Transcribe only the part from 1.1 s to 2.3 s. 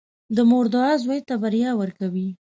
ته بریا ورکوي.